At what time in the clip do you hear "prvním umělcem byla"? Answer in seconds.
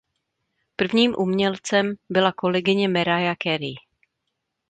0.75-2.31